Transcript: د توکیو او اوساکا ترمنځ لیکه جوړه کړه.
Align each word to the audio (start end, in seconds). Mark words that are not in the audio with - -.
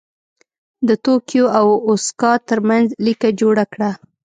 د 0.87 0.89
توکیو 1.05 1.45
او 1.59 1.67
اوساکا 1.89 2.31
ترمنځ 2.49 2.87
لیکه 3.05 3.27
جوړه 3.39 3.63
کړه. 3.73 3.91